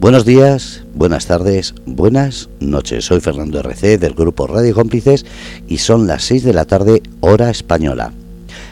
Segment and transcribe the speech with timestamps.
[0.00, 3.04] Buenos días, buenas tardes, buenas noches.
[3.04, 5.26] Soy Fernando RC del grupo Radio Cómplices
[5.68, 8.10] y son las 6 de la tarde hora española.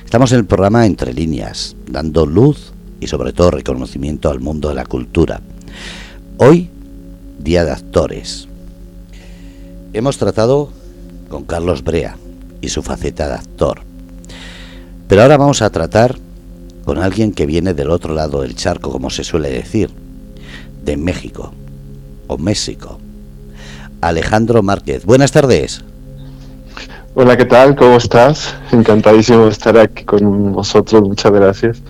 [0.07, 4.75] Estamos en el programa Entre líneas, dando luz y sobre todo reconocimiento al mundo de
[4.77, 5.43] la cultura.
[6.39, 6.71] Hoy,
[7.39, 8.49] Día de Actores.
[9.93, 10.71] Hemos tratado
[11.29, 12.17] con Carlos Brea
[12.63, 13.83] y su faceta de actor.
[15.09, 16.17] Pero ahora vamos a tratar
[16.87, 20.08] con alguien que viene del otro lado del charco, como se suele decir
[20.85, 21.53] de México
[22.27, 22.99] o México.
[24.01, 25.85] Alejandro Márquez, buenas tardes.
[27.15, 27.75] Hola, ¿qué tal?
[27.75, 28.55] ¿Cómo estás?
[28.71, 31.83] Encantadísimo de estar aquí con vosotros, muchas gracias.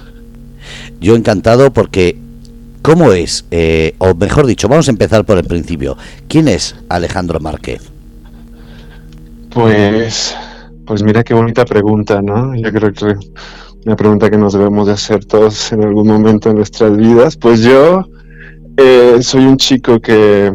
[1.01, 2.17] Yo encantado porque,
[2.83, 3.45] ¿cómo es?
[3.51, 5.97] Eh, o mejor dicho, vamos a empezar por el principio.
[6.29, 7.83] ¿Quién es Alejandro Márquez?
[9.51, 10.35] Pues,
[10.87, 12.55] pues mira qué bonita pregunta, ¿no?
[12.55, 13.17] Yo creo que
[13.85, 17.37] una pregunta que nos debemos de hacer todos en algún momento de nuestras vidas.
[17.37, 18.09] Pues yo
[18.79, 20.53] eh, soy un chico que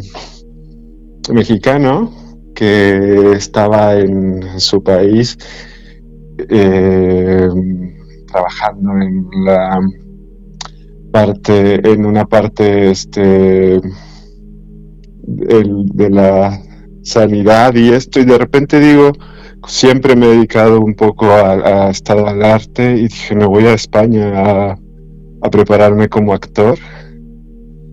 [1.29, 2.09] mexicano
[2.55, 5.37] que estaba en su país
[6.49, 7.49] eh,
[8.31, 9.79] trabajando en la
[11.11, 13.81] parte, en una parte este
[15.25, 16.61] de la
[17.03, 19.11] sanidad y esto, y de repente digo,
[19.67, 23.73] siempre me he dedicado un poco a, estar al arte y dije, me voy a
[23.73, 24.77] España
[25.41, 26.77] a prepararme como actor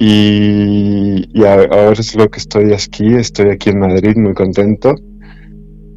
[0.03, 4.95] y, ahora es lo que estoy aquí, estoy aquí en Madrid muy contento.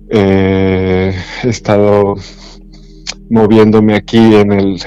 [0.10, 2.16] Eh, he estado
[3.30, 4.82] moviéndome aquí en el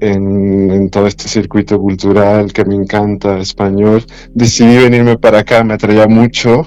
[0.00, 4.04] en, todo este circuito cultural que me encanta, español.
[4.32, 6.64] Decidí venirme para acá, me atraía mucho.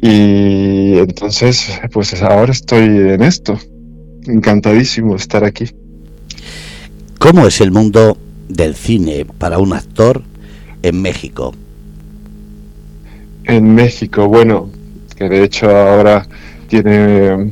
[0.00, 3.58] Y entonces, pues ahora estoy en esto.
[4.26, 5.66] Encantadísimo estar aquí.
[7.18, 8.16] ¿Cómo es el mundo
[8.48, 10.22] del cine para un actor
[10.82, 11.54] en México?
[13.44, 14.70] En México, bueno,
[15.16, 16.26] que de hecho ahora
[16.68, 17.50] tiene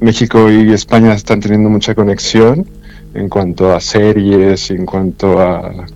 [0.00, 2.66] México y España están teniendo mucha conexión
[3.14, 5.86] en cuanto a series, en cuanto a,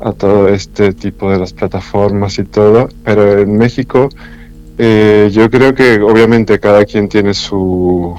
[0.00, 4.08] a todo este tipo de las plataformas y todo, pero en México
[4.76, 8.14] eh, yo creo que obviamente cada quien tiene su,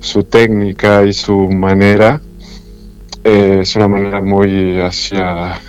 [0.00, 2.20] su técnica y su manera
[3.24, 5.60] eh, es una manera muy hacia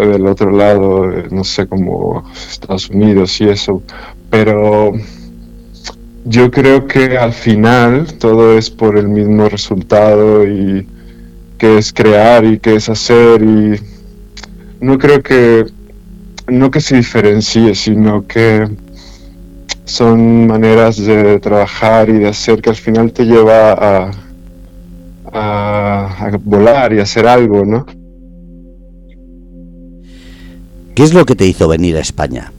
[0.00, 3.82] del otro lado, no sé, como Estados Unidos y eso,
[4.30, 4.92] pero
[6.24, 10.86] yo creo que al final todo es por el mismo resultado y
[11.58, 13.80] que es crear y que es hacer y
[14.80, 15.66] no creo que
[16.46, 18.68] no que se diferencie, sino que
[19.84, 24.10] son maneras de trabajar y de hacer que al final te lleva a,
[25.34, 27.84] a, volar y hacer algo, ¿no?
[30.94, 32.52] ¿Qué es lo que te hizo venir a España?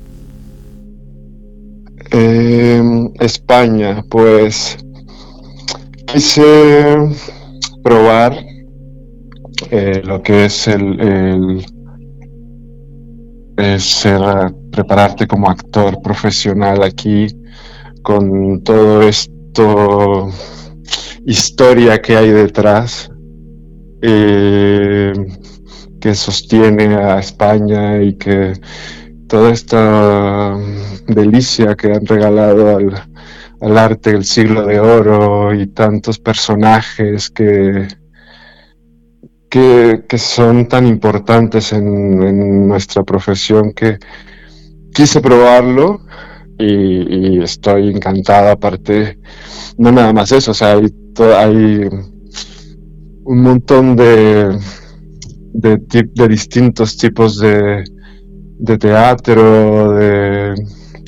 [2.11, 4.77] Em, España, pues
[6.05, 6.97] quise
[7.81, 8.35] probar
[9.71, 11.65] eh, lo que es el, el
[13.57, 14.21] es ser,
[14.71, 17.27] prepararte como actor profesional aquí
[18.01, 20.29] con todo esto
[21.25, 23.09] historia que hay detrás
[24.01, 25.13] eh,
[25.99, 28.53] que sostiene a España y que
[29.27, 30.55] toda esta
[31.07, 37.87] delicia que han regalado al, arte del siglo de oro y tantos personajes que,
[39.49, 43.97] que, son tan importantes en, nuestra profesión que
[44.93, 46.01] quise probarlo
[46.59, 49.17] y, y, estoy encantada aparte
[49.77, 50.85] no nada más eso o sea hay
[53.25, 54.57] un montón de,
[55.53, 57.83] de, distintos tipos de,
[58.59, 60.53] de teatro, de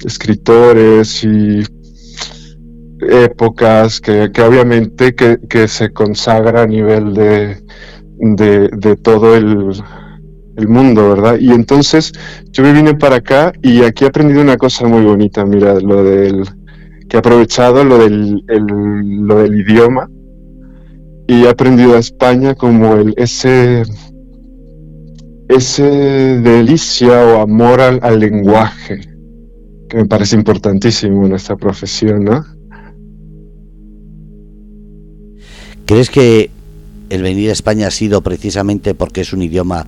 [0.06, 1.64] escritores y
[3.00, 7.58] épocas que, obviamente que, se consagra a nivel de,
[8.18, 9.72] de, todo el,
[10.56, 11.38] el, mundo, ¿verdad?
[11.40, 12.12] Y entonces
[12.52, 16.04] yo me vine para acá y aquí he aprendido una cosa muy bonita, mira, lo
[16.04, 16.44] del
[17.10, 20.10] que he aprovechado lo del, lo del idioma
[21.28, 23.84] y he aprendido a España como el, ese,
[25.50, 29.02] ese delicia o amor al, lenguaje,
[29.90, 32.46] que me parece importantísimo en esta profesión, ¿no?
[35.86, 36.50] ¿Crees que
[37.10, 39.88] el venir a España ha sido precisamente porque es un idioma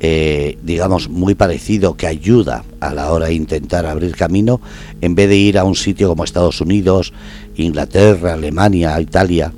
[0.00, 4.60] eh, digamos, muy parecido que ayuda a la hora de intentar abrir camino,
[5.00, 7.12] en vez de ir a un sitio como Estados Unidos,
[7.56, 9.52] Inglaterra, Alemania, Italia?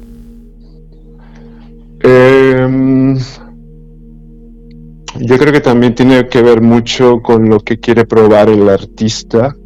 [2.01, 3.19] Em,
[5.21, 9.57] yo creo que también tiene que ver mucho con lo que quiere probar el artista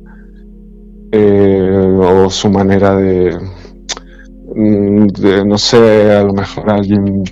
[1.11, 7.25] eh, o su manera mm, de, no sé, a lo mejor alguien,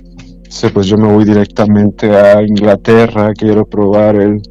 [0.73, 4.41] pues yo me voy directamente a Inglaterra, quiero probar el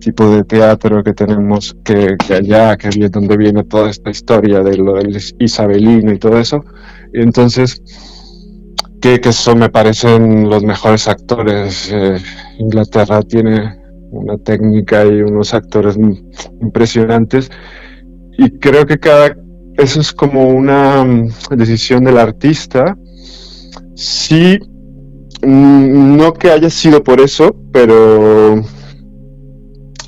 [0.00, 4.76] tipo de teatro que tenemos que, allá, que es donde viene toda esta historia de
[4.76, 6.64] lo del isabelino y todo eso.
[7.12, 7.82] Y entonces,
[9.00, 11.90] que, que eso me parecen los mejores actores.
[11.92, 12.18] Eh,
[12.58, 13.78] Inglaterra tiene
[14.10, 15.96] una técnica y unos actores
[16.60, 17.50] impresionantes
[18.38, 19.36] y creo que cada
[19.76, 22.96] eso es como una mm, decisión del artista.
[22.96, 24.73] Mm,
[25.44, 28.62] no que haya sido por eso, pero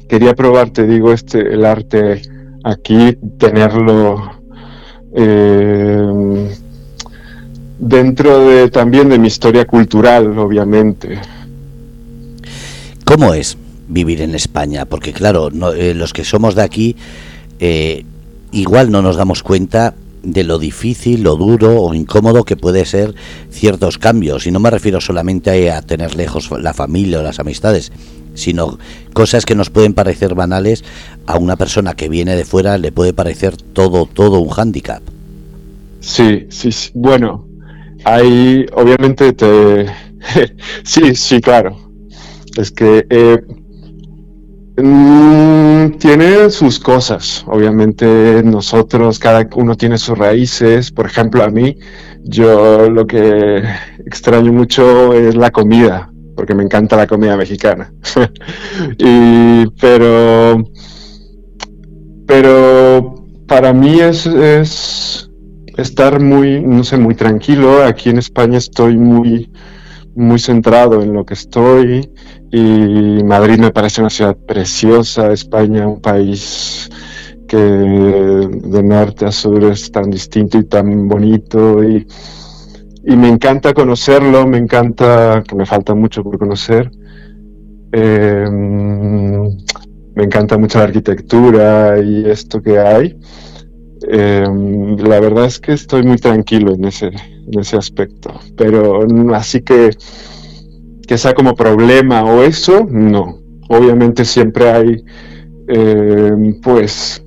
[0.08, 2.22] quería probar, te digo, este el arte
[2.64, 4.30] aquí, tenerlo
[5.14, 6.48] eh,
[7.78, 11.18] dentro de también de mi historia cultural, obviamente.
[13.04, 13.56] ¿Cómo es
[13.88, 14.84] vivir en España?
[14.84, 16.96] Porque claro, eh, los que somos de aquí
[17.60, 18.04] eh,
[18.52, 23.14] igual no nos damos cuenta de lo difícil, lo duro o incómodo que puede ser
[23.50, 24.46] ciertos cambios.
[24.46, 27.92] Y no me refiero solamente a tener lejos la familia o las amistades,
[28.34, 28.78] sino
[29.12, 30.84] cosas que nos pueden parecer banales
[31.26, 35.02] a una persona que viene de fuera le puede parecer todo todo un hándicap.
[36.00, 37.46] Sí, sí, bueno,
[38.04, 39.86] hay obviamente te
[40.84, 41.76] sí, sí, claro.
[42.56, 43.42] Es que eh,
[44.78, 51.78] Mm, tiene sus cosas, obviamente nosotros, cada uno tiene sus raíces, por ejemplo a mí,
[52.22, 53.62] yo lo que
[54.04, 57.90] extraño mucho es la comida, porque me encanta la comida mexicana.
[58.98, 60.62] y, pero,
[62.26, 63.14] pero
[63.48, 65.30] para mí es, es
[65.78, 69.50] estar muy, no sé, muy tranquilo, aquí en España estoy muy
[70.16, 72.10] muy centrado en lo que estoy
[72.50, 76.88] y Madrid me parece una ciudad preciosa, España un país
[77.46, 82.06] que de norte a sur es tan distinto y tan bonito y,
[83.04, 86.90] me encanta conocerlo, me encanta, que me falta mucho por conocer.
[87.92, 89.42] Em,
[90.16, 93.16] me encanta mucho la arquitectura y esto que hay.
[94.08, 98.40] Em, la verdad es que estoy muy tranquilo en ese, en ese aspecto.
[98.56, 99.90] Pero así que
[101.06, 103.38] que sea como problema o eso, no.
[103.68, 105.04] Obviamente siempre hay,
[105.68, 106.32] eh,
[106.62, 107.22] pues,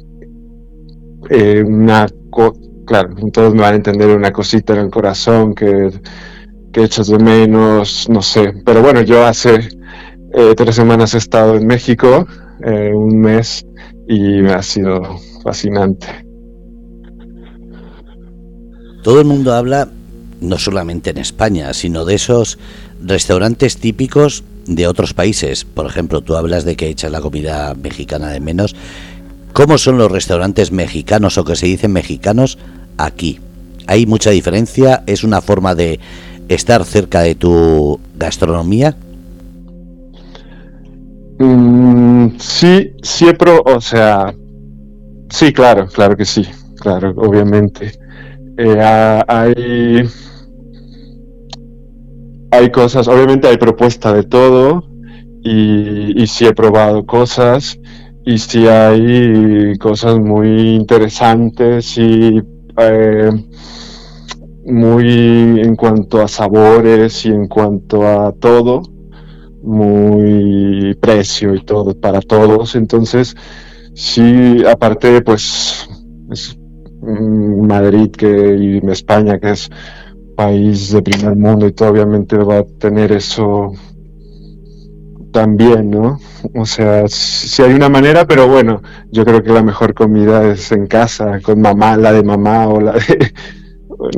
[1.30, 2.08] eh, una,
[2.86, 5.90] claro, todos me van a entender una cosita en el corazón que,
[6.72, 8.54] que echas de menos, no sé.
[8.66, 9.70] Pero bueno, yo hace
[10.34, 12.28] eh, tres semanas he estado en México,
[12.62, 13.66] un mes,
[14.08, 15.02] y me ha sido
[15.44, 16.08] fascinante.
[19.02, 19.88] Todo el mundo habla
[20.42, 22.60] no solamente en España, sino de esos
[23.02, 25.66] restaurantes típicos de otros países.
[25.66, 28.76] Por ejemplo, tú hablas de que echas la comida mexicana de menos.
[29.54, 32.58] ¿Cómo son los restaurantes mexicanos o que se dicen mexicanos
[32.98, 33.40] aquí?
[33.88, 35.04] ¿Hay mucha diferencia?
[35.08, 36.00] ¿Es una forma de
[36.48, 38.96] estar cerca de tu gastronomía?
[41.40, 44.34] Mm, sí, siempre, o sea,
[45.30, 46.46] sí, claro, claro que sí,
[46.80, 47.94] claro, obviamente.
[48.58, 50.10] Eh, hay
[52.52, 54.84] hay cosas, obviamente hay propuesta de todo
[55.44, 57.80] y, y sí he probado cosas
[58.26, 62.42] y sí hay cosas muy interesantes y
[62.78, 63.32] eh,
[64.66, 68.84] muy en cuanto a sabores y en cuanto a todo,
[69.64, 72.76] muy precio y todo para todos.
[72.76, 73.36] Entonces,
[73.94, 75.90] sí, aparte, pues,
[77.02, 79.70] Madrid que, y España, que es
[80.40, 83.74] país de primer mundo y todo obviamente va a tener eso
[85.34, 86.18] también, ¿no?
[86.56, 88.82] O sea, si hay una manera, pero bueno,
[89.12, 92.80] yo creo que la mejor comida es en casa, con mamá, la de mamá o
[92.80, 93.34] la de,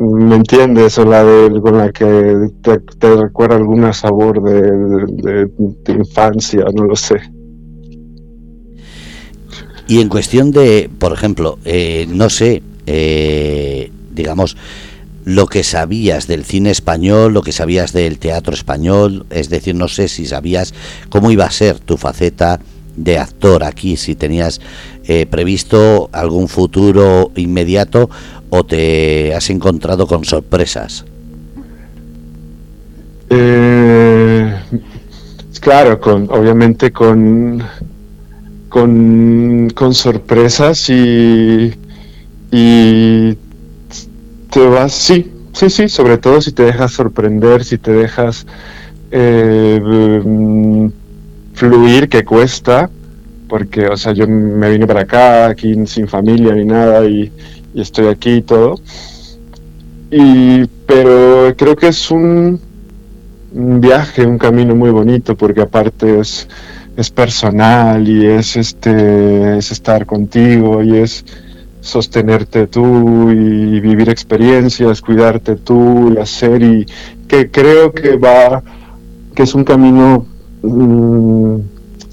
[0.00, 0.96] ¿me entiendes?
[0.98, 5.48] O la de con la que te, recuerda algún sabor de,
[5.84, 7.16] de, infancia, no lo sé.
[9.88, 14.56] Y en cuestión de, por ejemplo, eh, no sé, eh, digamos,
[15.24, 19.88] lo que sabías del cine español, lo que sabías del teatro español, es decir, no
[19.88, 20.74] sé si sabías
[21.08, 22.60] cómo iba a ser tu faceta
[22.96, 24.60] de actor aquí, si tenías
[25.04, 28.10] eh, previsto algún futuro inmediato
[28.50, 31.04] o te has encontrado con sorpresas.
[33.30, 34.54] Eh,
[35.60, 37.62] claro, con, obviamente con,
[38.68, 41.72] con, con sorpresas y,
[42.50, 43.38] y
[44.52, 48.46] te vas, sí, sí, sí, sobre todo si te dejas sorprender, si te dejas
[49.10, 49.80] eh,
[51.54, 52.90] fluir que cuesta,
[53.48, 57.32] porque, o sea, yo me vine para acá, aquí sin familia ni nada, y,
[57.74, 58.74] estoy aquí y todo.
[60.10, 62.60] Y, pero creo que es un,
[63.52, 66.46] viaje, un camino muy bonito, porque aparte es,
[66.94, 71.24] es personal y es, este, es estar contigo y es
[71.82, 76.86] sostenerte tú y vivir experiencias, cuidarte tú y hacer y
[77.28, 78.62] que creo que va,
[79.34, 80.24] que es un camino
[80.62, 81.56] mm,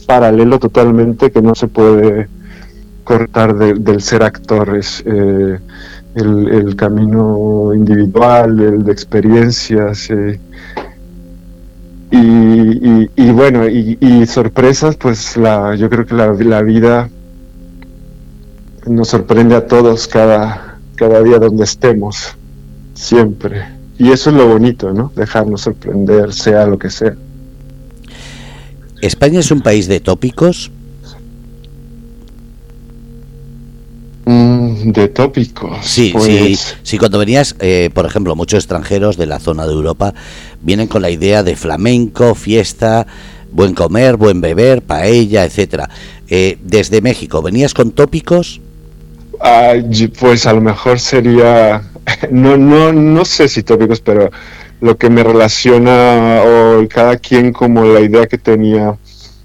[0.08, 2.28] paralelo totalmente que no se puede
[3.04, 5.60] cortar del ser actor, es eh,
[6.16, 10.10] el, camino individual, el de experiencias.
[10.10, 10.40] Eh,
[12.12, 17.10] y, bueno, y, sorpresas, pues la, yo creo que la, la, vida
[18.90, 22.36] nos sorprende a todos cada, cada día donde estemos,
[22.96, 23.66] siempre.
[23.98, 25.12] Y eso es lo bonito, ¿no?
[25.16, 27.16] Dejarnos sorprender, sea lo que sea.
[29.02, 30.72] ¿España es un país de tópicos?
[34.26, 35.78] Mm, de tópicos.
[35.82, 36.98] Sí, sí, pues sí.
[36.98, 40.14] Cuando venías, eh, por ejemplo, muchos extranjeros de la zona de Europa
[40.62, 43.08] vienen con la idea de flamenco, fiesta,
[43.52, 45.90] buen comer, buen beber, paella, etcétera.
[46.28, 48.62] Eh, desde México, ¿venías con tópicos?
[49.40, 49.74] Ah,
[50.20, 51.82] pues a lo mejor sería,
[52.32, 54.30] no, no, no sé si tópicos, pero
[54.82, 58.98] lo que me relaciona o cada quien como la idea que tenía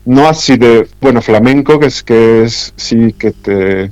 [0.04, 3.90] no así de bueno flamenco que es que es sí que te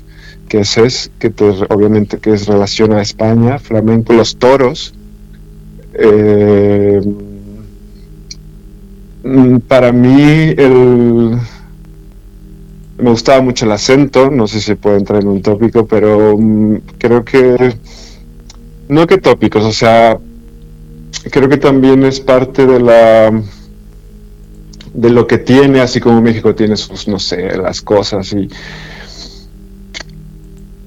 [0.48, 4.94] que es, es que te obviamente que es relación a España flamenco los toros
[5.94, 7.00] eh,
[9.24, 11.38] mm, para mí el
[13.02, 16.76] me gustaba mucho el acento no sé si puedo entrar en un tópico pero mm,
[16.98, 17.76] creo que
[18.88, 20.18] no que tópicos o sea
[21.30, 23.32] creo que también es parte de la
[24.94, 28.48] de lo que tiene, así como México tiene sus, no sé, las cosas y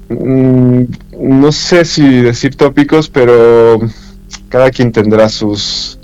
[0.10, 0.84] mm,
[1.20, 3.80] no sé si decir tópicos, pero
[4.50, 6.00] cada quien tendrá sus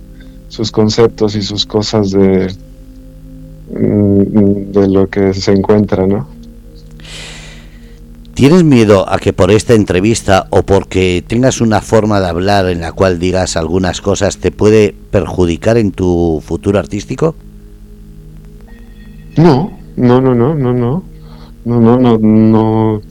[0.50, 2.54] sus conceptos y sus cosas de
[3.74, 6.28] de lo que se encuentra, ¿no?
[8.34, 12.82] ¿Tienes miedo a que por esta entrevista o porque tengas una forma de hablar en
[12.82, 17.36] la cual digas algunas cosas te puede perjudicar en tu futuro artístico?
[19.38, 21.04] No, no, no, no, no, no.
[21.64, 23.02] No, no, no, no.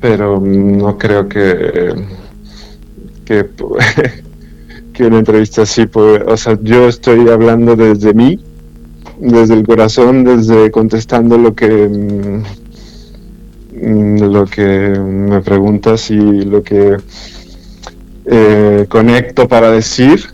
[0.00, 1.94] Pero no creo que
[3.24, 3.48] que,
[4.92, 8.38] que una entrevista así, pues, o sea, yo estoy hablando desde mí,
[9.18, 12.42] desde el corazón, desde contestando lo que
[13.82, 16.98] Mm, lo que me preguntas y lo que
[18.26, 20.24] eh, conecto para decir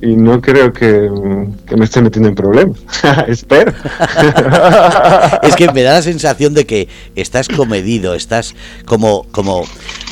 [0.00, 1.10] y no creo que,
[1.76, 2.78] me esté metiendo en problemas.
[3.28, 3.72] Espero.
[5.42, 8.54] es que me da la sensación de que estás comedido, estás
[8.84, 9.64] como, como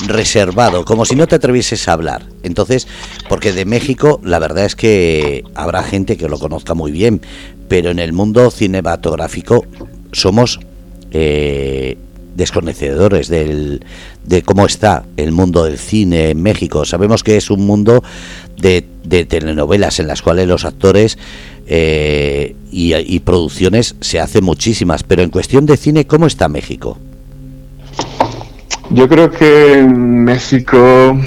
[0.06, 2.23] reservado, como si no te atrevieses a hablar.
[2.42, 2.87] Entonces,
[3.28, 7.20] porque de México la verdad es que habrá gente que lo conozca muy bien,
[7.68, 9.64] pero en el mundo cinematográfico
[10.12, 10.61] somos
[11.11, 11.97] eh,
[12.35, 13.85] desconocedores del,
[14.25, 16.85] de cómo está el mundo del cine en México.
[16.85, 18.02] Sabemos que es un mundo
[18.56, 21.18] de, de telenovelas en las cuales los actores
[21.66, 26.99] eh, y, producciones se hacen muchísimas, pero en cuestión de cine, ¿cómo está México?
[28.90, 31.18] Yo creo que México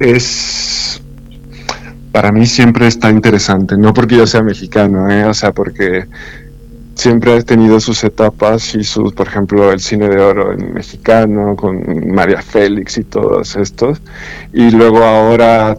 [0.00, 1.00] es
[2.12, 5.24] para mí siempre está interesante, no porque yo sea mexicano, ¿eh?
[5.24, 6.06] o sea, porque
[6.94, 11.54] siempre ha tenido sus etapas y sus, por ejemplo, el cine de oro en mexicano,
[11.54, 14.00] con María Félix y todos estos.
[14.52, 15.76] Y luego ahora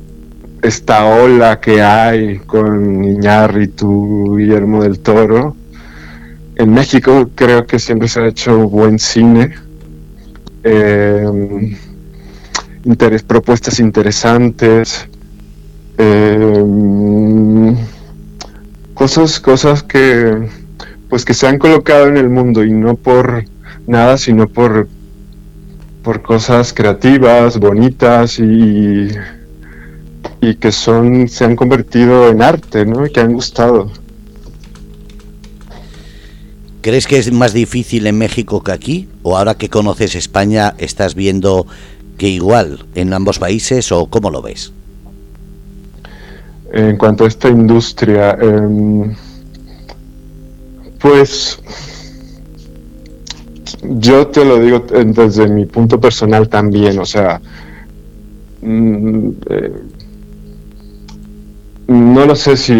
[0.62, 5.56] esta ola que hay con Iñárritu, Guillermo del Toro.
[6.56, 9.56] En México creo que siempre se ha hecho buen cine.
[10.64, 11.76] Eh,
[13.28, 15.08] propuestas interesantes.
[15.98, 17.76] Eh,
[18.94, 20.48] cosas, cosas que
[21.10, 23.46] pues que se han colocado en el mundo y no por
[23.86, 24.88] nada, sino por,
[26.04, 29.08] por cosas creativas, bonitas y,
[30.42, 33.06] y que son, se han convertido en arte, ¿no?
[33.06, 33.90] Y que han gustado.
[36.82, 39.10] ¿Crees que es más difícil en México que aquí?
[39.24, 41.66] ¿O ahora que conoces España estás viendo
[42.18, 44.74] que igual en ambos países o cómo lo ves?
[46.72, 49.16] En cuanto a esta industria, eh,
[51.00, 51.60] pues
[53.84, 57.42] yo te lo digo desde mi punto personal también, o sea,
[58.62, 59.72] mm, eh,
[61.88, 62.74] no lo sé si...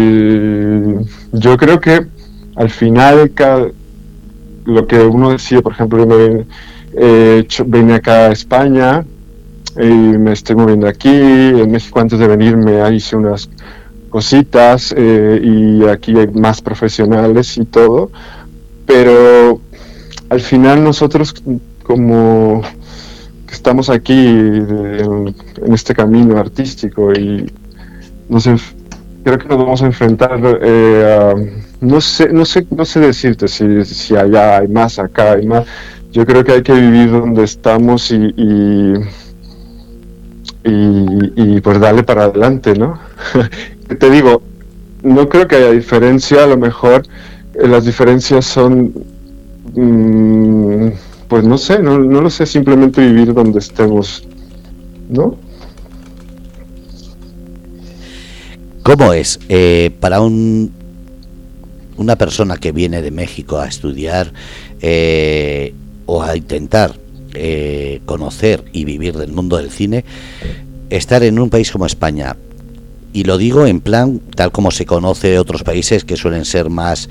[1.32, 2.06] Yo creo que
[2.56, 3.32] al final
[4.64, 6.44] lo que uno decía, por ejemplo, yo
[6.94, 9.04] eh, vine acá a España
[9.80, 11.08] y me estoy moviendo aquí.
[11.08, 13.48] En México antes de venirme hice unas
[14.10, 18.10] cositas eh, y aquí hay más profesionales y todo.
[18.86, 19.60] Pero
[20.30, 21.34] al final nosotros
[21.82, 22.62] como
[23.46, 25.34] que estamos aquí en,
[25.72, 27.50] este camino artístico y
[28.28, 28.56] no sé,
[29.24, 31.34] creo que nos vamos a enfrentar eh, a,
[31.80, 35.64] no sé, no sé, no sé decirte si, si allá hay más, acá hay más.
[36.10, 38.94] Yo creo que hay que vivir donde estamos y, y,
[40.64, 42.98] y, pues darle para adelante, ¿no?
[43.98, 44.42] Te digo,
[45.02, 47.02] no creo que haya diferencia, a lo mejor
[47.54, 48.92] eh, las diferencias son,
[49.74, 50.88] mm,
[51.28, 54.26] pues no sé, no, no lo sé, simplemente vivir donde estemos,
[55.08, 55.36] ¿no?
[58.82, 60.72] ¿Cómo es eh, para un,
[61.98, 64.32] una persona que viene de México a estudiar
[64.80, 65.74] eh,
[66.06, 66.94] o a intentar
[67.38, 70.04] eh, conocer y vivir del mundo del cine,
[70.90, 72.36] estar en un país como España?
[73.12, 77.08] Y lo digo en plan tal como se conoce otros países que suelen ser más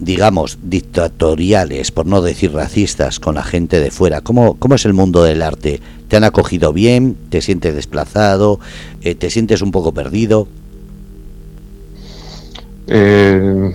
[0.00, 4.22] digamos, dictatoriales, por no decir racistas, con la gente de fuera.
[4.22, 5.80] ¿Cómo, cómo es el mundo del arte?
[6.08, 7.16] ¿Te han acogido bien?
[7.30, 8.58] ¿Te sientes desplazado?
[9.00, 10.48] ¿Te sientes un poco perdido?
[12.86, 13.72] Eh,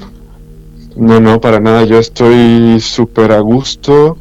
[0.95, 1.85] no, no, para nada.
[1.85, 4.17] Yo estoy súper a gusto.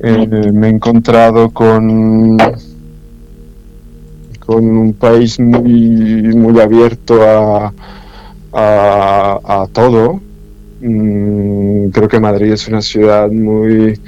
[0.00, 2.36] Eh, me he encontrado con
[4.44, 7.72] con un país muy muy abierto a,
[8.52, 10.20] a, todo.
[10.80, 13.98] Mm, creo que Madrid es una ciudad muy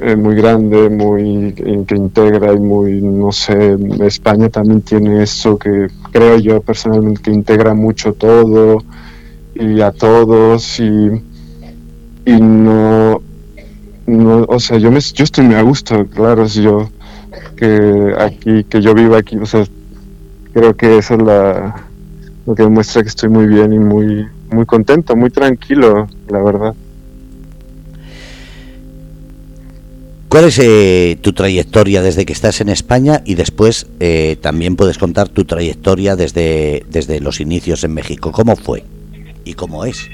[0.00, 5.88] eh, muy grande, muy que integra y muy, no sé, España también tiene eso que
[6.12, 8.78] creo yo personalmente que integra mucho todo
[9.54, 11.10] y a todos y,
[12.26, 13.20] y no,
[14.06, 16.90] no, o sea, yo, me, yo estoy muy a gusto, claro, si yo
[17.56, 19.64] que aquí, que yo vivo aquí, o sea,
[20.52, 21.86] creo que eso es la,
[22.46, 26.74] lo que demuestra que estoy muy bien y muy, muy contento, muy tranquilo, la verdad.
[30.28, 34.98] ¿Cuál es eh, tu trayectoria desde que estás en España y después eh, también puedes
[34.98, 38.32] contar tu trayectoria desde, desde los inicios en México?
[38.32, 38.82] ¿Cómo fue?
[39.44, 40.08] y cómo es?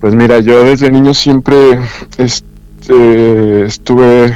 [0.00, 1.78] Pues mira, yo desde niño siempre
[2.18, 4.34] este, estuve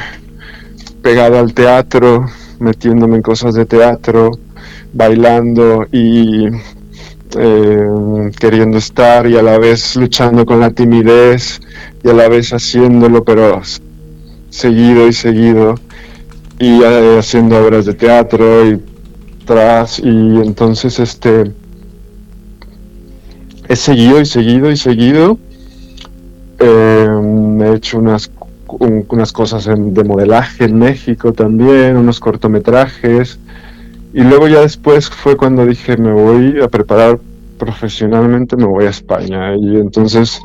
[1.02, 2.26] pegado al teatro,
[2.58, 4.30] metiéndome en cosas de teatro,
[4.92, 6.46] bailando y
[7.38, 11.60] eh, queriendo estar y a la vez luchando con la timidez
[12.02, 13.60] y a la vez haciéndolo, pero
[14.48, 15.74] seguido y seguido
[16.58, 18.82] y eh, haciendo obras de teatro y
[19.44, 21.52] tras y entonces este
[23.68, 25.38] he seguido y seguido y seguido.
[26.60, 27.08] Eh,
[27.60, 28.30] he hecho unas,
[28.68, 33.38] unas cosas de modelaje en México también, unos cortometrajes.
[34.12, 37.18] Y luego ya después fue cuando dije, me voy a preparar
[37.58, 39.54] profesionalmente, me voy a España.
[39.56, 40.40] Y entonces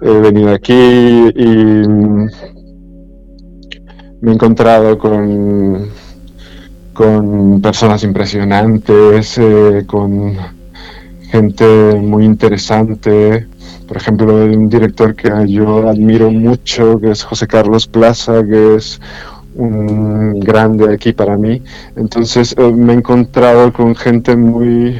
[0.00, 1.86] he venido aquí y
[4.22, 5.88] me he encontrado con,
[6.92, 10.36] con personas impresionantes, eh, con
[11.30, 13.46] gente muy interesante.
[13.92, 18.98] Por ejemplo, un director que yo admiro mucho, que es José Carlos Plaza, que es
[19.54, 21.60] un grande aquí para mí.
[21.94, 24.98] Entonces eh, me he encontrado con gente muy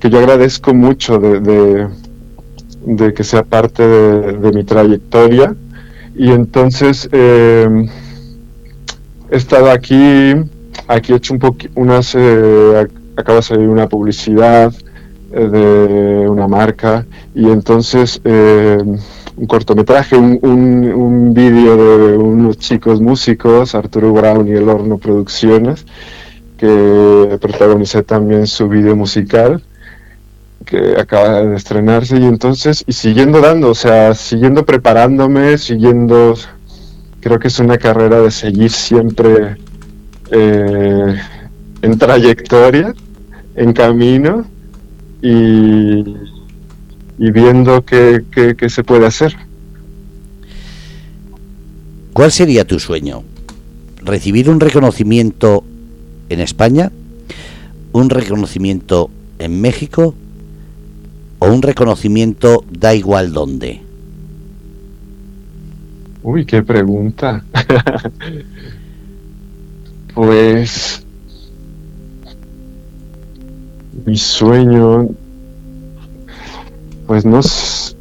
[0.00, 1.88] que yo agradezco mucho de,
[2.84, 5.56] de, que sea parte de, mi trayectoria.
[6.14, 7.88] Y entonces eh,
[9.30, 10.34] he estado aquí,
[10.88, 14.74] aquí he hecho un poquito, unas, eh, acaba de salir una publicidad
[15.30, 17.06] de una marca.
[17.34, 18.78] Y entonces eh,
[19.36, 25.86] un cortometraje, un, un, vídeo de unos chicos músicos, Arturo Brown y El Horno Producciones,
[26.58, 29.62] que protagonicé también su vídeo musical
[30.66, 32.18] que acaba de estrenarse.
[32.18, 36.34] Y entonces y siguiendo dando, o sea, siguiendo preparándome, siguiendo,
[37.20, 39.56] creo que es una carrera de seguir siempre
[40.30, 41.16] eh,
[41.82, 42.94] en trayectoria,
[43.54, 44.44] en camino
[45.22, 46.04] y,
[47.18, 48.24] viendo qué,
[48.68, 49.36] se puede hacer.
[52.12, 53.22] ¿Cuál sería tu sueño?
[54.02, 55.64] ¿Recibir un reconocimiento
[56.28, 56.90] en España?
[57.92, 60.14] ¿Un reconocimiento en México?
[61.38, 63.80] ¿O un reconocimiento da igual dónde?
[66.22, 67.42] Uy, qué pregunta.
[70.14, 71.02] pues
[74.06, 75.08] Mi sueño,
[77.06, 77.94] pues no sé,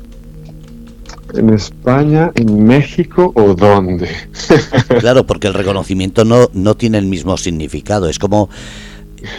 [1.33, 4.09] en España, en México o dónde.
[4.99, 8.09] claro, porque el reconocimiento no, no tiene el mismo significado.
[8.09, 8.49] Es como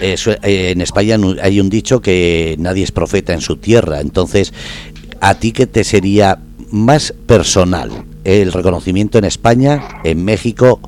[0.00, 4.00] eh, en España hay un dicho que nadie es profeta en su tierra.
[4.00, 4.52] Entonces,
[5.20, 6.38] ¿a ti qué te sería
[6.70, 7.90] más personal?
[8.24, 10.80] ¿El reconocimiento en España, en México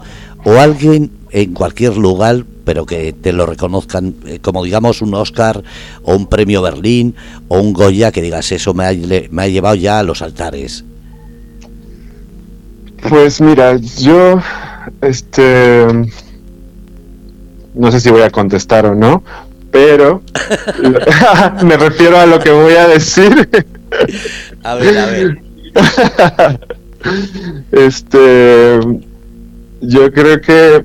[0.45, 5.63] o alguien en cualquier lugar, pero que te lo reconozcan eh, como digamos un Oscar
[6.03, 7.15] o un premio Berlín
[7.49, 8.93] o un Goya que digas eso me ha,
[9.31, 10.85] me ha llevado ya a los altares?
[13.09, 14.41] Pues mira, yo,
[15.01, 15.87] este,
[17.75, 19.25] no sé si voy a contestar o no,
[19.73, 20.23] pero
[21.65, 23.49] me refiero a lo que voy a decir.
[24.63, 25.39] a ver, a ver.
[27.73, 28.79] Este,
[29.81, 30.85] yo creo que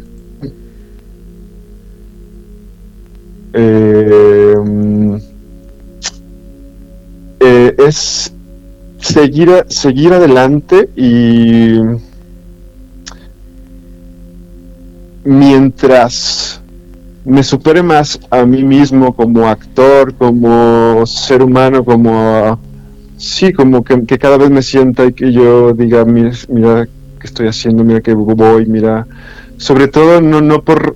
[3.60, 4.56] eh,
[7.40, 8.32] eh, es
[9.00, 11.80] seguir, seguir adelante y
[15.24, 16.62] mientras
[17.26, 22.60] me supere más a mí mismo como actor, como ser humano, como
[23.18, 27.48] sí, como que, cada vez me sienta y que yo diga, mira, mira qué estoy
[27.48, 29.08] haciendo, mira que voy, mira,
[29.58, 30.96] sobre todo no, no por,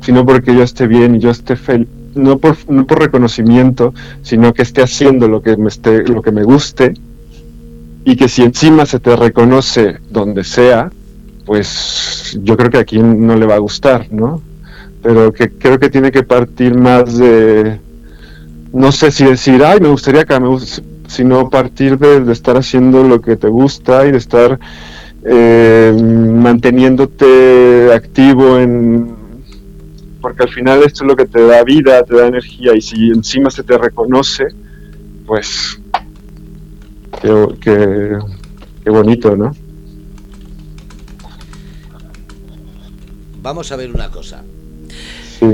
[0.00, 4.52] sino porque yo esté bien y yo esté feliz, no por, no por reconocimiento, sino
[4.52, 6.94] que esté haciendo lo que me esté, lo que me guste,
[8.04, 10.90] y que si encima se te reconoce donde sea,
[11.44, 14.42] pues yo creo que a quien no le va a gustar, ¿no?
[15.02, 17.78] Pero que creo que tiene que partir más de,
[18.72, 23.02] no sé si decir, ay, me gustaría que me guste, sino partir de, estar haciendo
[23.02, 24.58] lo que te gusta y de estar
[25.24, 29.19] eh, manteniéndote activo en
[30.20, 33.08] porque al final esto es lo que te da vida, te da energía y si
[33.08, 34.48] encima se te reconoce,
[35.26, 35.80] pues
[37.60, 38.18] qué,
[38.86, 39.54] bonito, ¿no?
[43.42, 44.42] Vamos a ver una cosa.
[45.38, 45.46] Sí.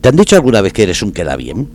[0.00, 1.68] ¿Te han dicho alguna vez que eres un queda bien?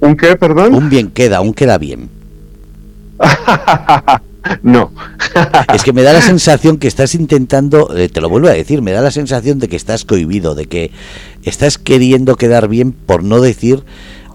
[0.00, 0.74] ¿Un qué, perdón?
[0.74, 2.10] Un bien queda, un queda bien.
[4.62, 4.92] No.
[5.74, 8.82] es que me da la sensación que estás intentando, eh, te lo vuelvo a decir,
[8.82, 10.90] me da la sensación de que estás cohibido, de que
[11.42, 13.84] estás queriendo quedar bien por no decir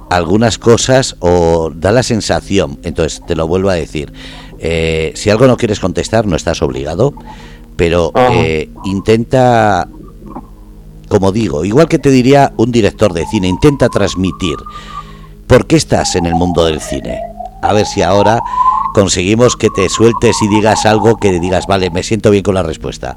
[0.10, 4.12] algunas cosas o da la sensación, entonces te lo vuelvo a decir,
[4.60, 7.13] eh, si algo no quieres contestar no estás obligado,
[7.78, 9.88] pero eh, intenta,
[11.08, 14.58] como digo, igual que te diría un director de cine, intenta transmitir
[15.47, 17.19] por qué estás en el mundo del cine.
[17.62, 18.41] A ver si ahora
[18.93, 22.63] conseguimos que te sueltes y digas algo que digas, vale, me siento bien con la
[22.63, 23.15] respuesta.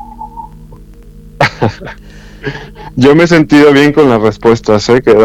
[2.97, 5.03] Yo me he sentido bien con las respuestas ¿eh?
[5.03, 5.17] que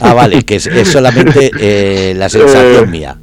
[0.00, 3.16] Ah, vale, que es, solamente eh, la sensación eh, mía.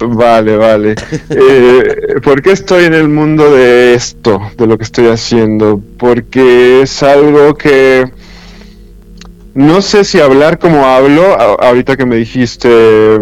[0.00, 0.94] Vale, vale.
[1.30, 5.80] Eh, ¿Por qué estoy en el mundo de esto, de lo que estoy haciendo?
[5.98, 8.10] Porque es algo que
[9.54, 13.18] no sé si hablar como hablo, ahorita que me dijiste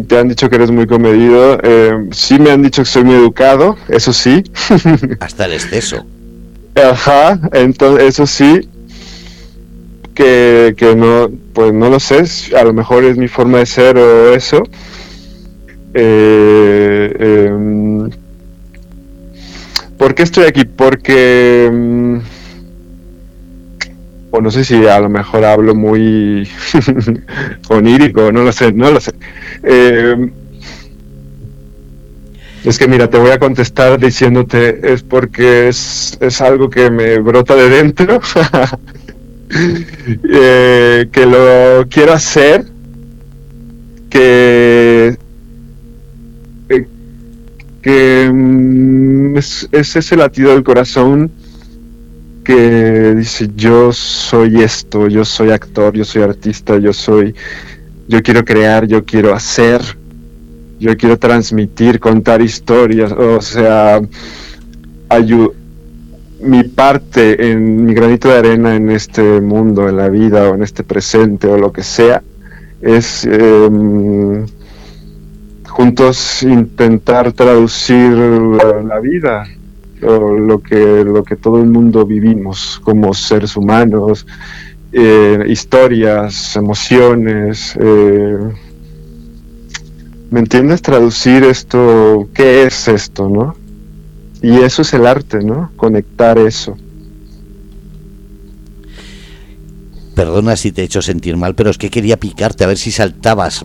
[0.00, 1.58] te han dicho que eres muy comedido.
[1.62, 4.42] Eh, sí me han dicho que soy muy educado, eso sí.
[5.20, 6.04] Hasta el exceso.
[6.74, 8.68] Ajá, entonces eso sí.
[10.14, 12.24] Que, que no, pues no lo sé,
[12.54, 14.62] a lo mejor es mi forma de ser o eso.
[15.94, 18.10] Eh, em,
[19.96, 20.64] ¿Por qué estoy aquí?
[20.64, 22.20] Porque...
[24.34, 26.48] O no sé si a lo mejor hablo muy
[27.68, 29.12] onírico, no lo sé, no lo sé.
[29.62, 30.30] Eh,
[32.64, 37.54] es que mira, te voy a contestar diciéndote, es porque es, algo que me brota
[37.54, 38.22] de dentro,
[40.32, 42.64] eh, que lo quiero hacer,
[44.08, 45.18] que,
[46.70, 46.86] eh,
[47.82, 51.30] que mm, es ese latido del corazón
[52.42, 57.34] que dice yo soy esto, yo soy actor, yo soy artista, yo soy,
[58.08, 59.80] yo quiero crear, yo quiero hacer,
[60.78, 64.00] yo quiero transmitir, contar historias, o sea,
[66.40, 70.62] mi parte en mi granito de arena en este mundo, en la vida o en
[70.62, 72.22] este presente o lo que sea,
[72.80, 74.44] es em,
[75.68, 79.44] juntos intentar traducir la vida
[80.02, 84.26] lo, que, lo que todo el mundo vivimos como seres humanos,
[84.92, 87.76] eh, historias, emociones.
[87.80, 88.38] Eh,
[90.30, 90.82] ¿Me entiendes?
[90.82, 93.54] Traducir esto, ¿qué es esto, no?
[94.42, 95.70] Y eso es el arte, ¿no?
[95.76, 96.76] Conectar eso.
[100.14, 102.90] Perdona si te he hecho sentir mal, pero es que quería picarte a ver si
[102.92, 103.64] saltabas,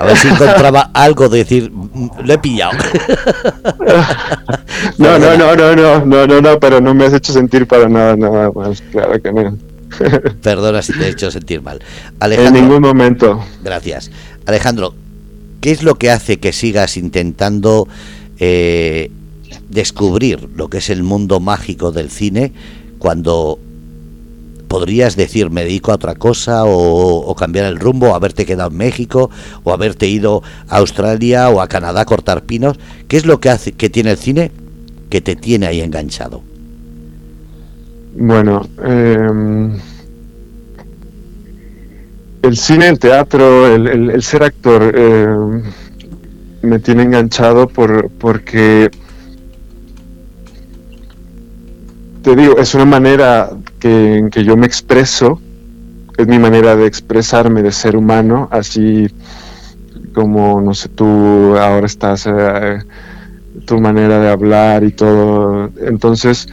[0.00, 2.76] a ver si encontraba algo de decir, "Mm, lo he pillado.
[4.98, 7.88] No, no, no, no, no, no, no, no, pero no me has hecho sentir para
[7.88, 9.56] nada, nada más, claro que no.
[10.42, 11.78] Perdona si te he hecho sentir mal.
[11.78, 13.44] En Alejandro, ningún momento.
[13.62, 14.10] gracias.
[14.46, 14.94] Alejandro,
[15.60, 17.88] ¿qué es lo que hace que sigas intentando
[18.38, 19.10] eh,
[19.68, 22.52] descubrir lo que es el mundo mágico del cine
[22.98, 23.58] cuando
[24.74, 28.70] podrías decir me dedico a otra cosa o, o cambiar el rumbo, o haberte quedado
[28.70, 29.30] en México
[29.62, 32.76] o haberte ido a Australia o a Canadá a cortar pinos?
[33.06, 34.50] ¿Qué es lo que hace que tiene el cine
[35.10, 36.42] que te tiene ahí enganchado?
[38.16, 39.78] Bueno, eh,
[42.42, 45.26] el cine, el teatro, el ser actor eh,
[46.62, 48.90] me tiene enganchado por, porque,
[52.22, 53.50] te digo, es una manera
[53.84, 55.38] que, en que yo me expreso,
[56.16, 59.08] es mi manera de expresarme de ser humano, así
[60.14, 62.78] como, no sé, tú ahora estás, eh,
[63.66, 65.70] tu manera de hablar y todo.
[65.82, 66.48] Entonces,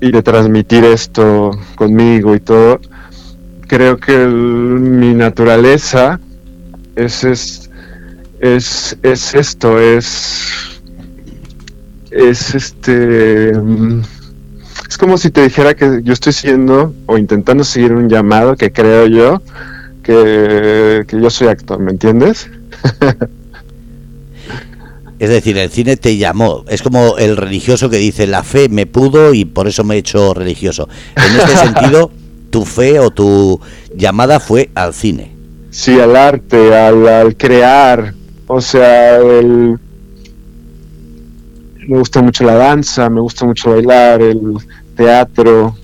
[0.00, 2.80] y de transmitir esto conmigo y todo,
[3.66, 6.20] creo que mi naturaleza
[6.94, 7.68] es, es,
[8.38, 10.80] es, es esto, es,
[12.12, 14.02] es este, mm,
[14.88, 18.72] es como si te dijera que yo estoy siguiendo o intentando seguir un llamado que
[18.72, 19.42] creo yo
[20.02, 22.50] que, que yo soy actor, ¿me entiendes?
[25.18, 26.64] Es decir, el cine te llamó.
[26.68, 29.98] Es como el religioso que dice, la fe me pudo y por eso me he
[29.98, 30.88] hecho religioso.
[31.16, 32.10] En este sentido,
[32.50, 33.60] tu fe o tu
[33.94, 35.34] llamada fue al cine.
[35.70, 38.14] Sí, al arte, al, al crear,
[38.46, 39.78] o sea, el,
[41.88, 44.56] me gusta mucho la danza, me gusta mucho bailar, el
[44.94, 45.74] teatro,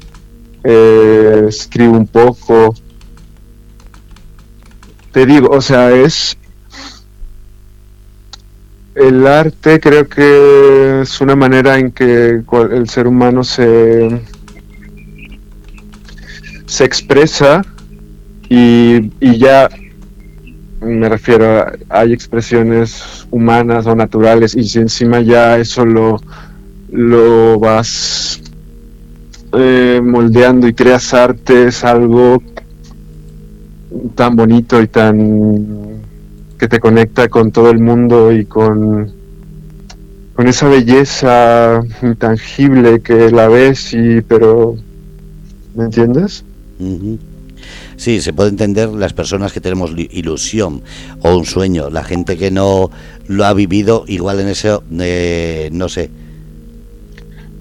[0.62, 2.74] eh, escribo un poco.
[5.12, 6.36] Te digo, o sea, es
[8.94, 14.22] el arte creo que es una manera en que el ser humano se
[16.66, 17.64] se expresa
[18.48, 19.68] y, y ya
[20.80, 26.20] me refiero a hay expresiones humanas o naturales y si encima ya eso lo
[26.90, 28.40] lo vas
[29.52, 32.42] eh, moldeando y creas arte es algo
[34.14, 36.02] tan bonito y tan
[36.58, 39.12] que te conecta con todo el mundo y con
[40.34, 44.76] con esa belleza intangible que la ves y pero
[45.74, 46.44] ¿me entiendes?
[46.78, 47.18] Ujú.
[47.96, 50.82] Sí, se puede entender las personas que tenemos ilusión
[51.22, 51.90] o un sueño.
[51.90, 52.90] La gente que no
[53.28, 56.10] lo ha vivido, igual en eso, eh, no sé.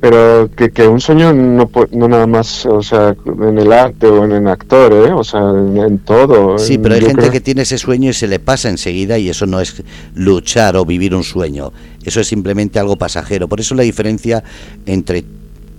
[0.01, 4.25] pero que, que un sueño no, no nada más, o sea, en el arte o
[4.25, 5.13] en el actor, ¿eh?
[5.13, 6.57] O sea, en, en todo.
[6.57, 9.29] Sí, pero hay gente creo- que tiene ese sueño y se le pasa enseguida y
[9.29, 9.81] eso no es
[10.13, 11.71] luchar o vivir un sueño.
[12.03, 13.47] Eso es simplemente algo pasajero.
[13.47, 14.43] Por eso la diferencia
[14.85, 15.23] entre,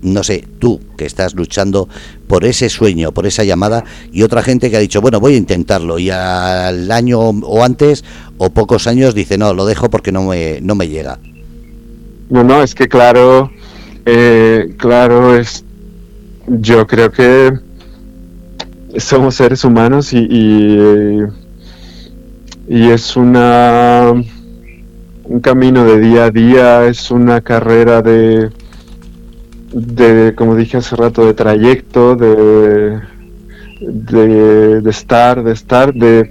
[0.04, 1.88] no sé, tú que estás luchando
[2.28, 5.38] por ese sueño, por esa llamada y otra gente que ha dicho, bueno, voy a
[5.38, 8.04] intentarlo y al año o antes
[8.38, 11.18] o pocos años dice, no, lo dejo porque no me, no me llega.
[12.28, 13.50] No, no, es que claro,
[14.06, 15.64] eh, claro, es,
[16.46, 17.52] yo creo que
[18.98, 21.22] somos seres humanos y, y,
[22.68, 24.12] y es una,
[25.24, 28.50] un camino de día a día, es una carrera de,
[29.74, 33.00] de como dije hace rato, de trayecto, de,
[33.80, 36.30] de, de estar, de estar, de,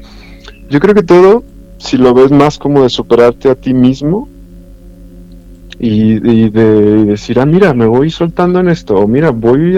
[0.70, 1.44] yo creo que todo,
[1.78, 4.30] si lo ves más como de superarte a ti mismo,
[5.78, 9.78] y, y de decir, ah, mira, me voy soltando en esto, o mira, voy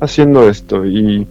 [0.00, 1.26] haciendo esto, y,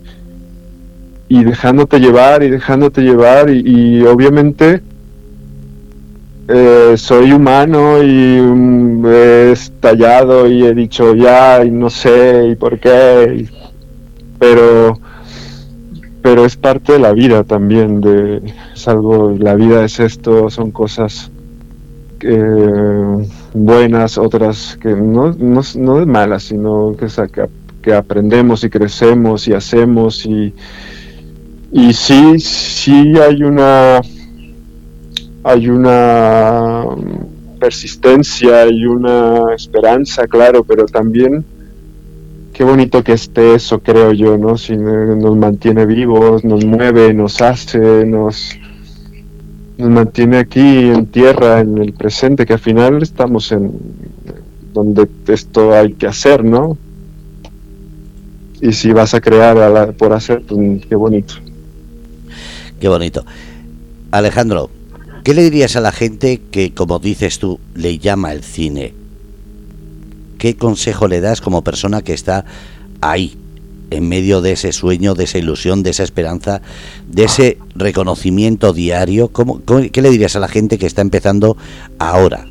[1.28, 4.84] y dejándote llevar, y dejándote llevar, y obviamente
[6.48, 12.56] eh, soy humano y mm, he estallado y he dicho ya, y no sé, y
[12.56, 13.48] por qué,
[14.40, 15.00] pero
[16.22, 18.42] pero es parte de la vida también, de,
[18.74, 21.32] es algo, la vida es esto, son cosas
[22.22, 27.46] eh, buenas, otras que no, no, no malas, sino que, que,
[27.82, 30.54] que aprendemos y crecemos y hacemos y,
[31.72, 34.02] y sí, sí hay una
[35.48, 36.84] hay una
[37.60, 41.46] persistencia y una esperanza, claro, pero también
[42.54, 44.58] qué bonito que esté eso, creo yo, ¿no?
[44.58, 48.56] Si no- nos mantiene vivos, nos mueve, nos hace, nos
[49.78, 53.72] nos mantiene aquí en tierra, en el presente, que al final estamos en
[54.74, 56.78] donde esto hay que hacer, ¿no?
[58.60, 61.36] y si vas a crear por hacer, pues, qué bonito.
[62.80, 63.24] Qué bonito.
[64.10, 64.72] Alejandro,
[65.28, 68.94] ¿qué le dirías a la gente que, como dices tú, le llama el cine?
[70.38, 72.46] ¿Qué consejo le das como persona que está
[73.02, 73.36] ahí,
[73.92, 76.62] en medio de ese sueño, de esa ilusión, de esa esperanza,
[77.12, 79.28] de ese reconocimiento diario?
[79.28, 81.58] ¿Cómo, qué le dirías a la gente que está empezando
[82.00, 82.48] ahora?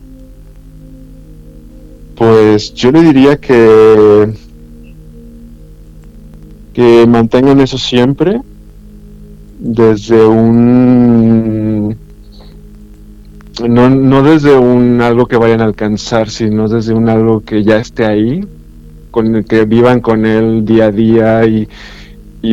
[2.14, 4.34] Pues yo le diría que
[6.74, 8.38] que mantengan eso siempre
[9.60, 11.96] desde un
[13.68, 17.78] no, no desde un algo que vayan a alcanzar, sino desde un algo que ya
[17.78, 18.44] esté ahí,
[19.10, 21.68] con el que vivan con él día a día y,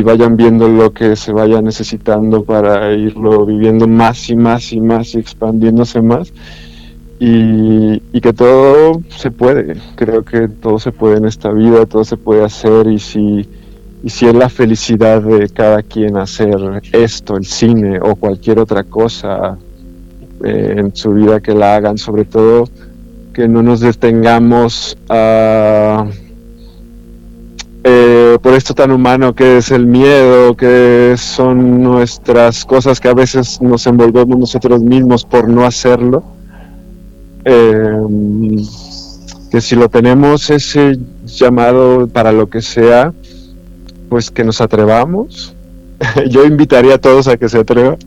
[0.02, 5.14] vayan viendo lo que se vaya necesitando para irlo viviendo más y más y más
[5.14, 6.32] y expandiéndose más.
[7.20, 12.04] Y, y, que todo se puede, creo que todo se puede en esta vida, todo
[12.04, 13.48] se puede hacer y si,
[14.02, 18.82] y si es la felicidad de cada quien hacer esto, el cine o cualquier otra
[18.82, 19.56] cosa,
[20.44, 22.68] eh, en su vida que la hagan, sobre todo
[23.34, 24.96] que no nos detengamos
[27.86, 33.14] eh, por esto tan humano que es el miedo, que son nuestras cosas que a
[33.14, 36.22] veces nos envolvemos nosotros mismos por no hacerlo.
[37.44, 37.90] Eh,
[39.50, 43.12] que si lo tenemos ese llamado para lo que sea,
[44.08, 45.54] pues que nos atrevamos.
[46.30, 47.98] Yo invitaría a todos a que se atrevan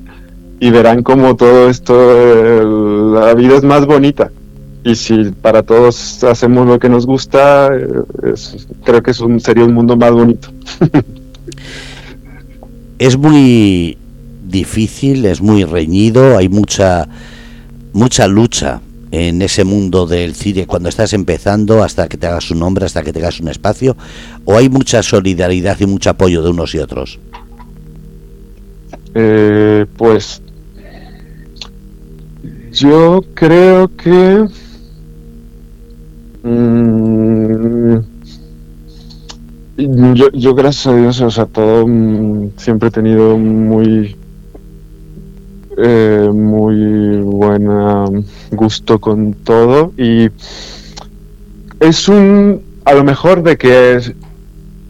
[0.59, 4.31] y verán como todo esto, la vida es más bonita.
[4.83, 8.33] Y si para todos hacemos lo que nos gusta, eh,
[8.85, 10.49] creo que es un, sería un mundo más bonito.
[12.99, 13.97] es muy
[14.47, 17.07] difícil, es muy reñido, hay mucha,
[17.93, 22.59] mucha lucha en ese mundo del cine cuando estás empezando hasta que te hagas un
[22.59, 23.95] nombre, hasta que te hagas un espacio,
[24.45, 27.19] o hay mucha solidaridad y mucho apoyo de unos y otros?
[29.13, 30.41] Eh, pues
[32.79, 34.45] yo creo que...
[36.43, 37.97] Mm,
[40.15, 44.15] yo, yo, gracias a Dios, o sea, todo mm, siempre he tenido muy
[45.77, 48.05] eh, muy buena
[48.51, 50.29] gusto con todo y
[51.79, 53.99] es un a lo mejor de que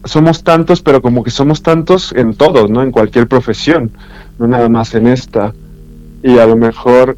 [0.05, 3.91] somos tantos pero como que somos tantos en todos no en cualquier profesión
[4.39, 5.53] no nada más en esta.
[6.23, 7.17] Y a lo mejor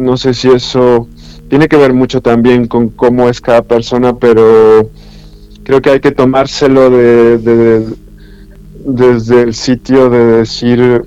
[0.00, 1.08] no sé si eso
[1.48, 4.90] tiene que ver mucho también con cómo es cada persona, pero
[5.64, 7.86] creo que hay que tomárselo de,
[8.84, 11.02] desde el sitio de decir,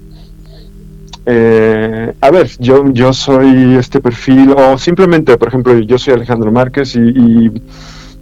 [1.26, 6.52] eh, a ver, yo, yo soy este perfil, o simplemente, por ejemplo, yo soy Alejandro
[6.52, 7.52] Márquez y,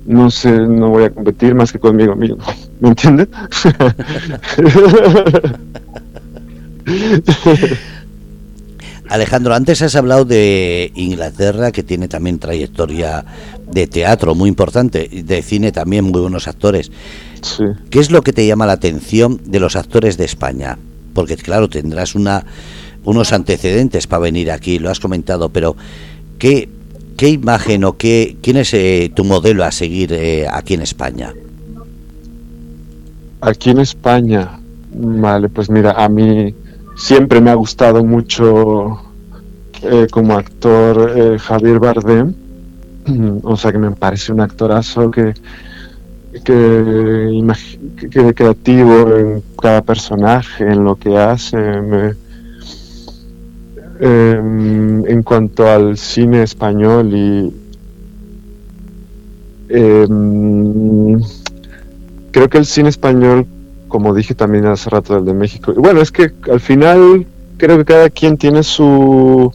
[0.05, 2.37] no sé, no voy a competir más que conmigo mismo,
[2.79, 3.27] ¿me entiendes?
[9.11, 13.25] Alejandro, antes has hablado de Inglaterra, que tiene también trayectoria
[13.69, 16.93] de teatro muy importante, de cine también, muy buenos actores.
[17.89, 20.77] ¿Qué es lo que te llama la atención de los actores de España?
[21.13, 22.45] Porque claro, tendrás una,
[23.03, 25.75] unos antecedentes para venir aquí, lo has comentado, pero
[26.39, 26.69] ¿qué,
[27.17, 31.33] qué imagen o qué, quién es eh, tu modelo a seguir eh, aquí en España?
[33.41, 34.57] Aquí en España,
[34.93, 36.55] vale, pues mira, a mí
[37.01, 38.99] siempre me ha gustado mucho
[39.81, 42.33] eh, como actor eh, Javier Bardem,
[43.43, 45.33] o sea que me parece un actorazo que,
[46.43, 51.57] que, creativo en cada personaje, en lo que hace.
[54.03, 57.53] Em, en cuanto al cine español y
[59.69, 61.21] em,
[62.31, 63.45] creo que el cine español
[63.91, 65.73] como dije también hace rato del de México.
[65.75, 67.27] Y bueno, es que al final
[67.57, 69.53] creo que cada quien tiene su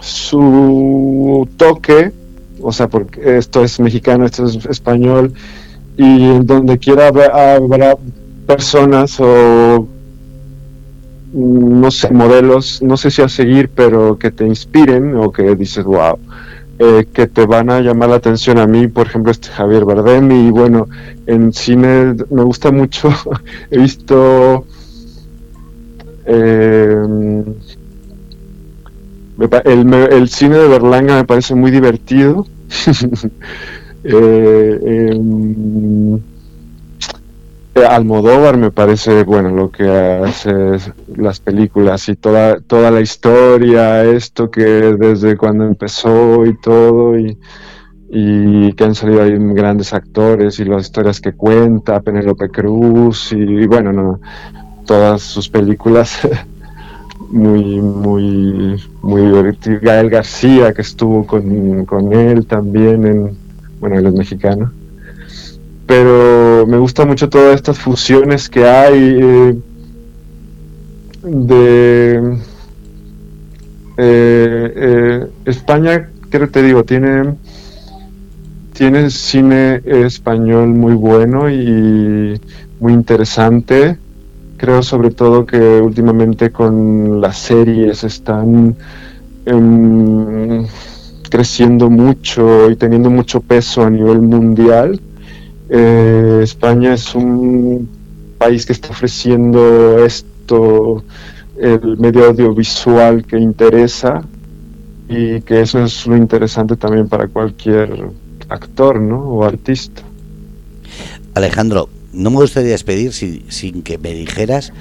[0.00, 2.12] su toque,
[2.60, 5.32] o sea, porque esto es mexicano, esto es español,
[5.96, 7.96] y en donde quiera habrá
[8.46, 9.88] personas o
[11.32, 15.84] no sé, modelos, no sé si a seguir, pero que te inspiren o que dices,
[15.84, 16.18] wow,
[16.78, 20.30] eh, que te van a llamar la atención a mí, por ejemplo, este Javier Bardem
[20.30, 20.88] y bueno,
[21.26, 23.10] en cine me gusta mucho,
[23.70, 24.66] he visto
[26.26, 26.96] eh,
[29.64, 32.46] el, cine de Berlanga me parece muy divertido.
[34.04, 36.20] eh, em,
[37.74, 40.52] Almodóvar me parece, bueno, lo que hace
[41.16, 47.36] las películas y toda, toda la historia, esto que desde cuando empezó y todo, y
[48.16, 53.66] y que han salido ahí grandes actores y las historias que cuenta, Penélope Cruz y,
[53.66, 54.20] bueno, no,
[54.86, 56.20] todas sus películas
[57.30, 59.80] muy, muy, muy divertidas.
[59.80, 63.36] Gael García que estuvo con, con él también en,
[63.80, 64.70] bueno, él es mexicano.
[65.86, 69.54] Pero me gusta mucho todas estas fusiones que hay eh,
[71.22, 72.38] de
[73.96, 77.34] eh, eh, España, creo que te digo, tiene
[78.72, 82.40] tiene cine español muy bueno y
[82.80, 83.96] muy interesante.
[84.56, 88.74] Creo sobre todo que últimamente con las series están
[89.46, 90.66] em,
[91.30, 95.00] creciendo mucho y teniendo mucho peso a nivel mundial.
[95.76, 97.88] Eh, España es un
[98.38, 101.02] país que está ofreciendo esto,
[101.58, 104.22] el medio audiovisual que interesa
[105.08, 108.08] y que eso es lo interesante también para cualquier
[108.48, 109.18] actor, ¿no?
[109.18, 110.02] O artista.
[111.34, 114.72] Alejandro, no me gustaría despedir sin que me dijeras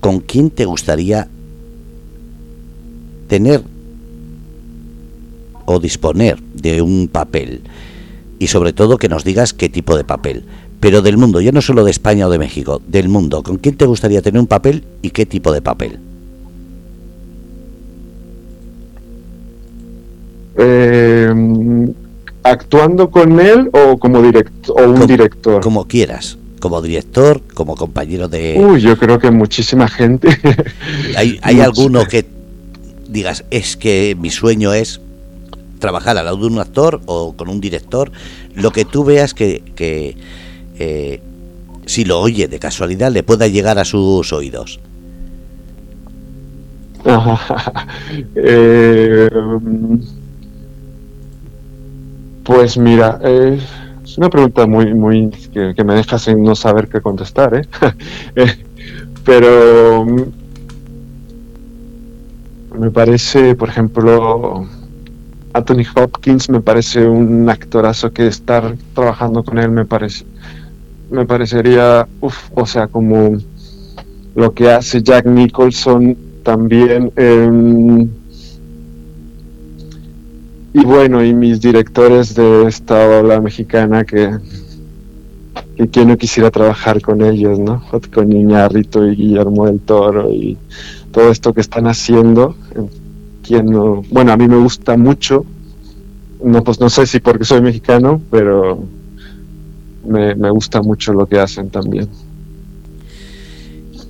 [0.00, 1.28] con quién te gustaría
[3.28, 3.62] tener
[5.66, 7.60] o disponer de un papel
[8.44, 10.44] y sobre todo que nos digas qué tipo de papel,
[10.78, 13.74] pero del mundo, ya no solo de España o de México, del mundo, ¿con quién
[13.74, 15.98] te gustaría tener un papel y qué tipo de papel?
[20.58, 21.32] Eh,
[22.42, 28.28] actuando con él o como director o un director como quieras como director como compañero
[28.28, 30.28] de uy yo creo que muchísima gente.
[31.16, 32.26] Hay, hay alguno que
[33.08, 35.00] digas es que mi sueño es
[35.84, 38.10] trabajar al lado de un actor o con un director
[38.54, 40.16] lo que tú veas que, que
[40.78, 41.20] eh,
[41.84, 44.80] si lo oye de casualidad le pueda llegar a sus oídos
[48.34, 49.28] eh,
[52.44, 53.60] pues mira, eh,
[54.02, 57.66] es una pregunta muy, muy que, me deja sin no saber qué contestar, ¿eh?
[59.26, 60.06] pero
[62.78, 64.66] me parece, por ejemplo,
[65.54, 70.24] Anthony Hopkins me parece un actorazo que estar trabajando con él me parece,
[71.10, 73.38] me parecería, uf, o sea, como
[74.34, 77.12] lo que hace Jack Nicholson también.
[77.16, 78.08] Eh,
[80.74, 84.36] y bueno, y mis directores de esta ola mexicana que,
[85.76, 87.80] que quien no quisiera trabajar con ellos, ¿no?
[88.12, 90.58] Con Iñárritu y Guillermo del Toro y
[91.12, 92.56] todo esto que están haciendo.
[93.46, 95.44] Quien no, bueno, a mí me gusta mucho.
[96.42, 98.82] No, pues no sé si porque soy mexicano, pero
[100.06, 102.08] me, me gusta mucho lo que hacen también.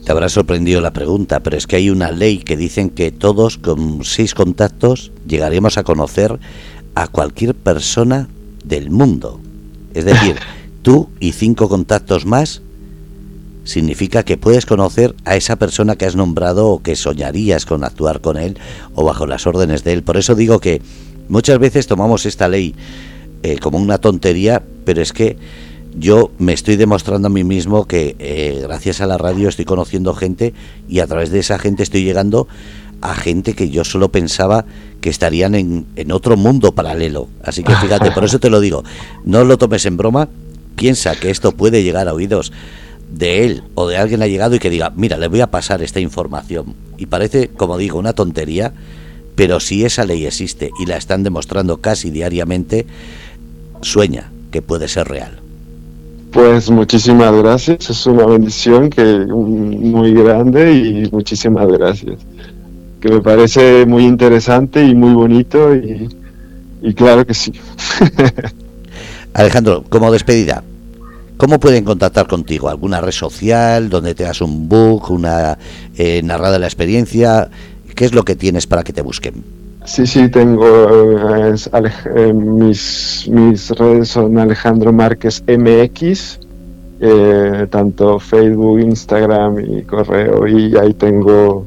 [0.04, 3.56] Te habrá sorprendido la pregunta, pero es que hay una ley que dicen que todos
[3.56, 6.38] con seis contactos llegaremos a conocer
[6.94, 8.28] a cualquier persona
[8.64, 9.40] del mundo.
[9.94, 10.36] Es decir,
[10.82, 12.60] tú y cinco contactos más
[13.64, 18.20] significa que puedes conocer a esa persona que has nombrado o que soñarías con actuar
[18.20, 18.58] con él
[18.94, 20.02] o bajo las órdenes de él.
[20.02, 20.82] Por eso digo que
[21.28, 22.74] muchas veces tomamos esta ley
[23.42, 25.36] eh, como una tontería, pero es que
[25.96, 30.14] yo me estoy demostrando a mí mismo que eh, gracias a la radio estoy conociendo
[30.14, 30.52] gente
[30.88, 32.48] y a través de esa gente estoy llegando
[33.00, 34.64] a gente que yo solo pensaba
[35.00, 37.28] que estarían en, en otro mundo paralelo.
[37.42, 38.82] Así que fíjate, por eso te lo digo,
[39.24, 40.28] no lo tomes en broma,
[40.74, 42.50] piensa que esto puede llegar a oídos
[43.16, 45.82] de él o de alguien ha llegado y que diga, mira, le voy a pasar
[45.82, 46.74] esta información.
[46.98, 48.72] Y parece, como digo, una tontería,
[49.34, 52.86] pero si esa ley existe y la están demostrando casi diariamente,
[53.80, 55.40] sueña que puede ser real.
[56.32, 62.18] Pues muchísimas gracias, es una bendición que muy grande y muchísimas gracias.
[63.00, 67.52] Que me parece muy interesante y muy bonito y, claro que sí.
[69.34, 70.64] Alejandro, como despedida,
[71.36, 72.68] ¿cómo pueden contactar contigo?
[72.68, 75.58] ¿Alguna red social donde te das un book, una
[75.96, 77.48] eh, narrada la experiencia?
[77.94, 79.44] ¿Qué es lo que tienes para que te busquen?
[79.84, 80.66] Sí, sí, tengo
[81.46, 81.54] eh,
[82.16, 86.40] eh, mis, mis redes son Alejandro Márquez MX,
[87.00, 91.66] eh, tanto Facebook, Instagram y correo, y ahí tengo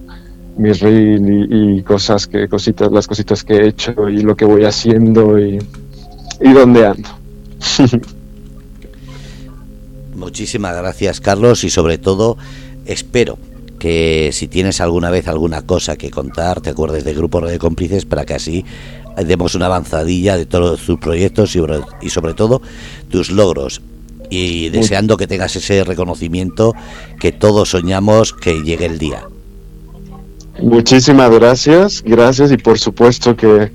[0.57, 4.65] mis reel y, cosas que, cositas, las cositas que he hecho y lo que voy
[4.65, 5.59] haciendo y,
[6.41, 7.09] y dónde ando.
[10.17, 12.37] Muchísimas gracias, Carlos, y sobre todo
[12.85, 13.37] espero
[13.77, 18.05] que si tienes alguna vez alguna cosa que contar, te acuerdes del Grupo de Cómplices
[18.05, 18.65] para que así
[19.25, 21.61] demos una avanzadilla de todos tus proyectos y,
[22.01, 22.63] y sobre todo
[23.11, 23.81] tus logros.
[24.31, 26.73] Y deseando que tengas ese reconocimiento
[27.19, 29.23] que todos soñamos que llegue el día.
[30.59, 33.71] Muchísimas gracias, gracias y por supuesto que,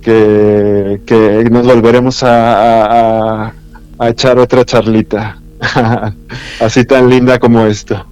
[0.00, 3.54] que, que nos volveremos a, a,
[3.98, 5.40] a echar otra charlita,
[6.60, 8.04] así tan linda como esto.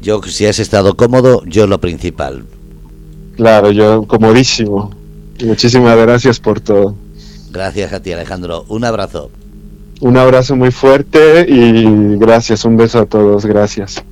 [0.00, 2.44] Yo, si has estado cómodo, yo lo principal.
[3.36, 4.90] Claro, yo comodísimo.
[5.44, 6.94] Muchísimas gracias por todo.
[7.50, 8.64] Gracias a ti, Alejandro.
[8.68, 9.30] Un abrazo.
[10.00, 14.02] Un abrazo muy fuerte y gracias, un beso a todos, gracias.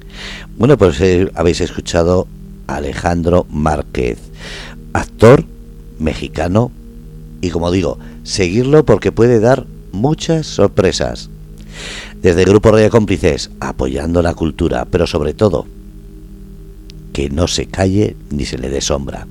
[0.57, 2.27] Bueno, pues eh, habéis escuchado
[2.67, 4.19] a Alejandro Márquez,
[4.95, 5.45] actor
[5.99, 6.71] mexicano
[7.43, 11.29] y como digo, seguirlo porque puede dar muchas sorpresas.
[12.21, 15.67] Desde el Grupo Radio Cómplices, apoyando la cultura, pero sobre todo,
[17.13, 19.27] que no se calle ni se le dé sombra.